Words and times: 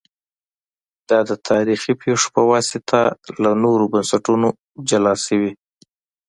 دا 1.09 1.19
د 1.29 1.31
تاریخي 1.49 1.93
پېښو 2.01 2.27
په 2.35 2.41
واسطه 2.51 2.99
له 3.43 3.51
نورو 3.63 3.83
بنسټونو 3.93 4.47
جلا 4.89 5.13
شوي 5.25 5.51